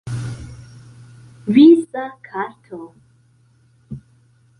Visa 1.55 2.05
karto. 2.23 2.81